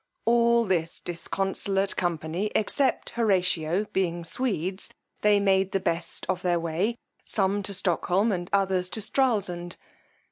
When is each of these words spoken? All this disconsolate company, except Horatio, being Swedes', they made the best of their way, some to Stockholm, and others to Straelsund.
All 0.25 0.65
this 0.65 0.99
disconsolate 0.99 1.95
company, 1.95 2.49
except 2.55 3.11
Horatio, 3.11 3.85
being 3.93 4.25
Swedes', 4.25 4.91
they 5.21 5.39
made 5.39 5.73
the 5.73 5.79
best 5.79 6.25
of 6.27 6.41
their 6.41 6.59
way, 6.59 6.95
some 7.23 7.61
to 7.61 7.71
Stockholm, 7.75 8.31
and 8.31 8.49
others 8.51 8.89
to 8.89 8.99
Straelsund. 8.99 9.75